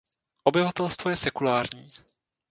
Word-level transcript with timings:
Obyvatelstvo 0.45 1.09
je 1.09 1.15
sekulární. 1.15 1.91